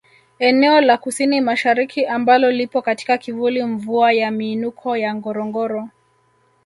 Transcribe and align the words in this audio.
Eneo 0.39 0.81
la 0.81 0.97
KusiniMashariki 0.97 2.05
ambalo 2.05 2.51
lipo 2.51 2.81
katika 2.81 3.17
kivuli 3.17 3.63
mvua 3.63 4.13
ya 4.13 4.31
miinuko 4.31 4.97
ya 4.97 5.15
Ngorongoro 5.15 5.89